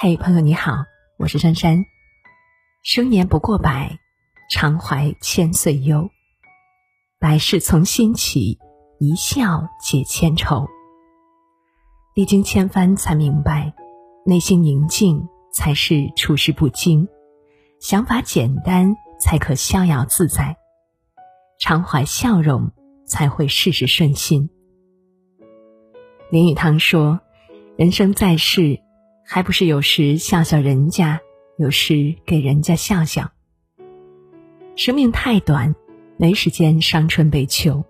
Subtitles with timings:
[0.00, 0.84] 嘿，朋友你好，
[1.16, 1.84] 我是珊珊。
[2.84, 3.98] 生年不过百，
[4.48, 6.08] 常怀千岁忧。
[7.18, 8.60] 百事从心起，
[9.00, 10.68] 一笑解千愁。
[12.14, 13.74] 历经千帆才明白，
[14.24, 17.08] 内心宁静才是处事不惊，
[17.80, 20.56] 想法简单才可逍遥自在。
[21.58, 22.70] 常怀笑容，
[23.04, 24.48] 才会事事顺心。
[26.30, 27.18] 林语堂说
[27.76, 28.78] ：“人生在世。”
[29.30, 31.20] 还不是有时笑笑人家，
[31.58, 33.30] 有时给人家笑笑。
[34.74, 35.74] 生命太短，
[36.16, 37.84] 没时间伤春悲秋。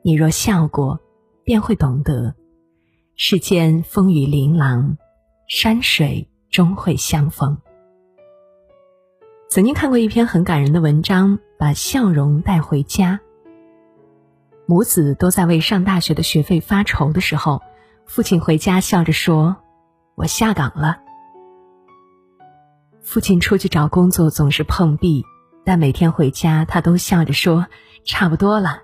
[0.00, 1.00] 你若笑过，
[1.44, 2.34] 便会懂得，
[3.14, 4.96] 世间风雨琳琅，
[5.48, 7.58] 山水终会相逢。
[9.50, 13.20] 曾经看过一篇很感人的文章，把笑容带回家。
[14.64, 17.60] 母子都在为上大学的学费发愁的时候，
[18.06, 19.54] 父亲回家笑着说。
[20.18, 20.98] 我下岗了。
[23.00, 25.24] 父亲出去找工作总是碰壁，
[25.64, 27.68] 但每天回家他都笑着说
[28.04, 28.82] ：“差不多了。”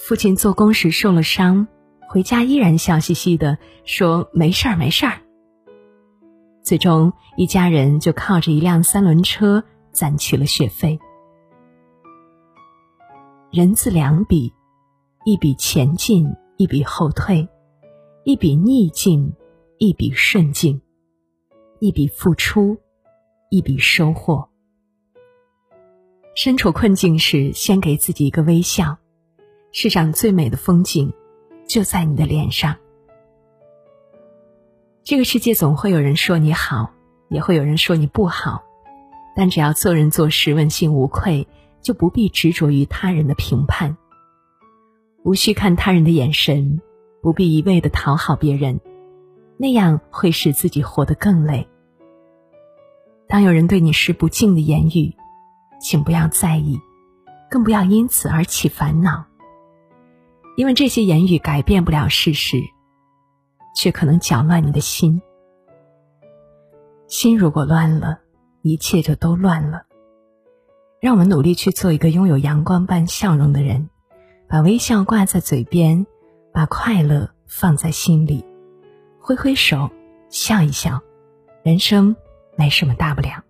[0.00, 1.68] 父亲做工时受了伤，
[2.08, 5.20] 回家依然笑嘻嘻的说：“没事儿，没事儿。”
[6.64, 9.62] 最终，一家人就靠着一辆三轮车
[9.92, 10.98] 攒齐了学费。
[13.50, 14.54] 人字两笔，
[15.26, 17.46] 一笔前进，一笔后退，
[18.24, 19.34] 一笔逆境。
[19.78, 20.80] 一笔顺境，
[21.80, 22.76] 一笔付出，
[23.50, 24.48] 一笔收获。
[26.36, 28.96] 身处困境时，先给自己一个微笑。
[29.72, 31.12] 世上最美的风景，
[31.66, 32.76] 就在你的脸上。
[35.02, 36.92] 这个世界总会有人说你好，
[37.28, 38.62] 也会有人说你不好，
[39.34, 41.48] 但只要做人做事问心无愧，
[41.82, 43.96] 就不必执着于他人的评判。
[45.24, 46.80] 无需看他人的眼神，
[47.20, 48.80] 不必一味的讨好别人。
[49.56, 51.68] 那样会使自己活得更累。
[53.26, 55.14] 当有人对你施不敬的言语，
[55.80, 56.78] 请不要在意，
[57.50, 59.24] 更不要因此而起烦恼，
[60.56, 62.58] 因为这些言语改变不了事实，
[63.74, 65.20] 却可能搅乱你的心。
[67.06, 68.18] 心如果乱了，
[68.62, 69.84] 一切就都乱了。
[71.00, 73.90] 让我们努力去做一个拥有阳光般笑容的人，
[74.48, 76.06] 把微笑挂在嘴边，
[76.52, 78.44] 把快乐放在心里。
[79.26, 79.90] 挥挥手，
[80.28, 81.00] 笑一笑，
[81.62, 82.14] 人生
[82.58, 83.42] 没什么大不了。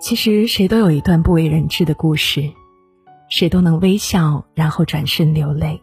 [0.00, 2.52] 其实谁都有一段不为人知的故事，
[3.28, 5.80] 谁都能微笑，然后转身流泪。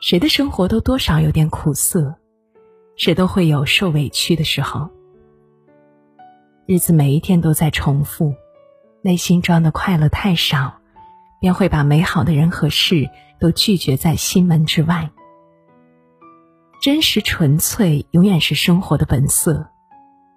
[0.00, 2.14] 谁的生活都多少有点苦涩，
[2.94, 4.88] 谁都会有受委屈的时候。
[6.66, 8.32] 日子每一天都在重复，
[9.02, 10.74] 内心装的快乐太少，
[11.40, 15.10] 便会把美好的人和事都拒绝在心门之外。
[16.82, 19.68] 真实纯粹永远是生活的本色，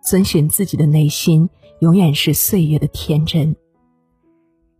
[0.03, 3.56] 遵循自己的内心永远是岁月的天真。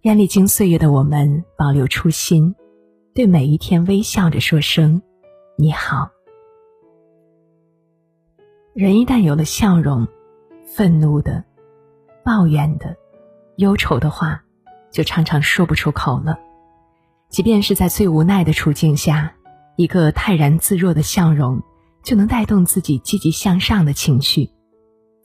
[0.02, 2.54] 愿历经岁月的我们保留初心，
[3.16, 5.02] 对每一天微笑着说声
[5.58, 6.12] “你好”。
[8.76, 10.08] 人一旦有了笑容，
[10.68, 11.44] 愤怒的、
[12.24, 12.96] 抱怨的、
[13.56, 14.44] 忧愁的话，
[14.92, 16.38] 就常常说不出口了。
[17.30, 19.36] 即便是在最无奈的处境下。
[19.76, 21.62] 一个泰然自若的笑容，
[22.02, 24.50] 就能带动自己积极向上的情绪。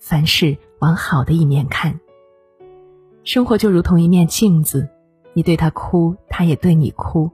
[0.00, 2.00] 凡事往好的一面看。
[3.22, 4.88] 生活就如同一面镜子，
[5.34, 7.31] 你对他哭，他也对你哭。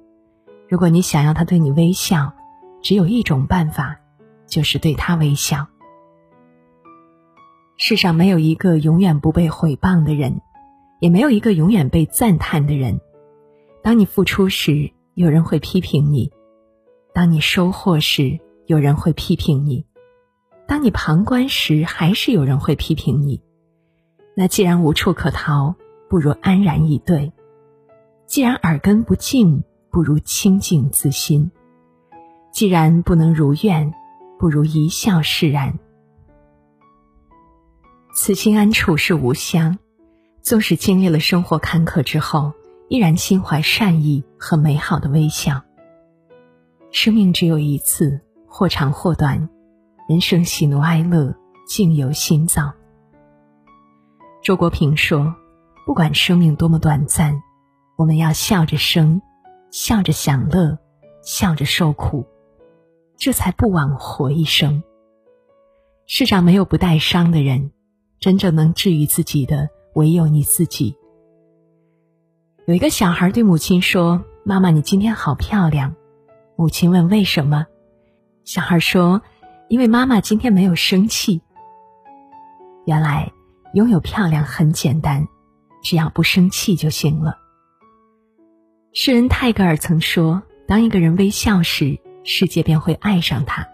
[0.68, 2.32] 如果你想要他对你微笑，
[2.82, 3.96] 只有一种办法，
[4.46, 5.68] 就是对他微笑。
[7.78, 10.40] 世上没有一个永远不被毁谤的人，
[10.98, 13.00] 也没有一个永远被赞叹的人。
[13.82, 16.32] 当你付出时，有人会批评你。
[17.16, 19.86] 当你收获时，有人会批评你；
[20.68, 23.42] 当你旁观时，还是有人会批评你。
[24.36, 25.74] 那既然无处可逃，
[26.10, 27.32] 不如安然以对；
[28.26, 31.50] 既然耳根不净，不如清净自心；
[32.52, 33.94] 既然不能如愿，
[34.38, 35.78] 不如一笑释然。
[38.14, 39.78] 此心安处是吾乡。
[40.42, 42.52] 纵使经历了生活坎坷之后，
[42.90, 45.62] 依然心怀善意和美好的微笑。
[46.96, 49.50] 生命只有一次，或长或短，
[50.08, 51.34] 人生喜怒哀乐
[51.68, 52.72] 尽由心造。
[54.42, 55.34] 周国平说
[55.84, 57.38] ：“不管生命多么短暂，
[57.98, 59.20] 我们要笑着生，
[59.70, 60.78] 笑着享乐，
[61.22, 62.24] 笑着受苦，
[63.18, 64.82] 这才不枉活一生。”
[66.08, 67.72] 世上没有不带伤的人，
[68.20, 70.96] 真正能治愈自己的唯有你自己。
[72.66, 75.94] 有一个小孩对母亲说：“妈妈，你今天好漂亮。”
[76.56, 77.66] 母亲问：“为什么？”
[78.44, 79.22] 小孩说
[79.68, 81.42] ：“因为妈妈今天没有生气。
[82.86, 83.30] 原来
[83.74, 85.26] 拥有漂亮很简单，
[85.82, 87.36] 只要不生气就行了。
[88.92, 93.68] 诗人泰戈尔曾说：“当一个人微笑时，世界便会爱上他。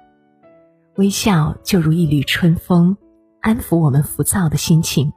[0.96, 2.96] 微笑就如一缕春风，
[3.40, 5.12] 安抚我们浮躁的心情。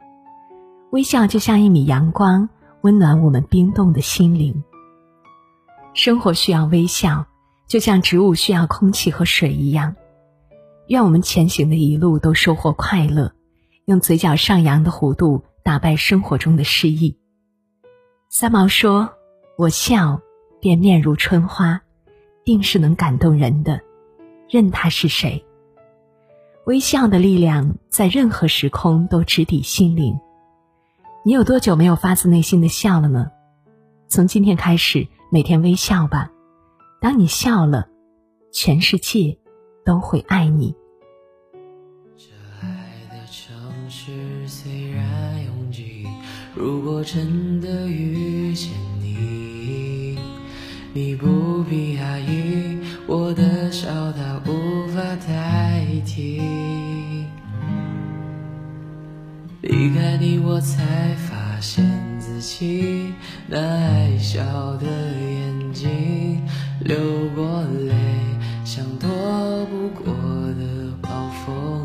[0.92, 2.48] 微笑就像一米阳光，
[2.82, 4.64] 温暖我们冰冻的心灵。
[5.94, 7.26] 生活需要微笑，
[7.68, 9.96] 就像植物需要空气和水一样。
[10.88, 13.34] 愿我们前行的一路都收获快乐，
[13.86, 17.18] 用嘴角上扬的弧度打败生活中的失意。”
[18.30, 19.10] 三毛说。
[19.58, 20.20] 我笑，
[20.60, 21.82] 便面如春花，
[22.44, 23.80] 定是能感动人的，
[24.50, 25.46] 任他是谁。
[26.66, 30.20] 微笑的力量在任何时空都直抵心灵。
[31.24, 33.32] 你有多久没有发自内心的笑了呢？
[34.10, 36.30] 从今天开始，每天微笑吧。
[37.02, 37.88] 当你笑了，
[38.52, 39.38] 全世界
[39.84, 40.76] 都会爱你。
[42.18, 42.26] 这
[42.62, 42.68] 爱
[43.12, 46.06] 的城市虽然拥挤，
[46.56, 48.72] 如果真的遇见。
[49.02, 50.18] 你
[50.94, 56.42] 你不必压抑我的笑，它无法代替。
[59.62, 61.84] 离开你，我才发现
[62.18, 63.14] 自己
[63.48, 64.42] 那爱笑
[64.78, 66.42] 的眼睛
[66.80, 66.98] 流
[67.36, 67.94] 过泪
[68.66, 69.08] 像躲
[69.68, 71.85] 不过的暴风。